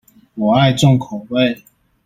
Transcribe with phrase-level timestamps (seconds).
[0.33, 1.63] 我愛重口味